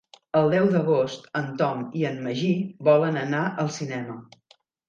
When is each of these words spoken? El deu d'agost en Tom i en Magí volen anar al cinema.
El 0.37 0.47
deu 0.53 0.63
d'agost 0.75 1.27
en 1.41 1.51
Tom 1.59 1.83
i 2.01 2.07
en 2.13 2.19
Magí 2.29 2.51
volen 2.91 3.23
anar 3.27 3.43
al 3.67 3.73
cinema. 3.81 4.21